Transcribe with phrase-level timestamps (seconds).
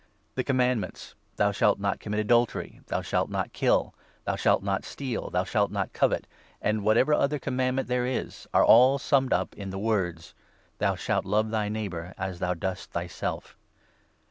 [0.33, 3.93] The commandments,' Thou shalt not 9 commit adultery, Thou shalt not kill,
[4.25, 6.25] Thou shalt not steal, Thou shalt not covet,'
[6.59, 10.33] and whatever other commandment there is, are all summed up in the words
[10.79, 13.55] —'Thou shalt love thy neighbour as thou dost thyself.'